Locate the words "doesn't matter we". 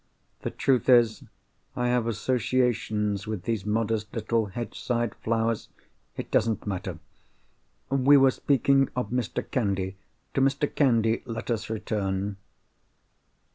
6.31-8.17